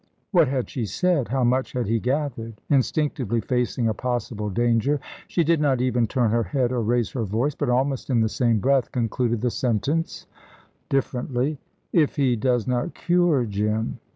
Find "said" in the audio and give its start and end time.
0.87-1.27